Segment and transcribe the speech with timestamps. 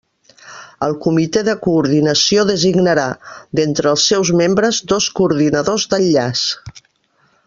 [0.85, 3.05] El Comité de Coordinació designarà,
[3.59, 6.47] d'entre els seus membres, dos coordinadors d'enllaç.